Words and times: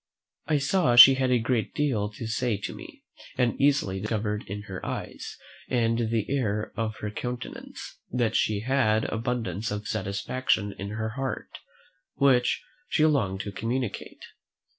I 0.47 0.57
saw 0.57 0.95
she 0.95 1.13
had 1.13 1.29
a 1.29 1.37
great 1.37 1.75
deal 1.75 2.09
to 2.13 2.25
say 2.25 2.57
to 2.57 2.73
me, 2.73 3.03
and 3.37 3.53
easily 3.61 3.99
discovered 3.99 4.43
in 4.47 4.63
her 4.63 4.83
eyes, 4.83 5.37
and 5.69 6.09
the 6.09 6.25
air 6.27 6.73
of 6.75 6.95
her 7.01 7.11
countenance, 7.11 7.99
that 8.09 8.35
she 8.35 8.61
had 8.61 9.03
abundance 9.13 9.69
of 9.69 9.87
satisfaction 9.87 10.73
in 10.79 10.89
her 10.89 11.09
heart, 11.09 11.59
which 12.15 12.63
she 12.89 13.05
longed 13.05 13.41
to 13.41 13.51
communicate. 13.51 14.23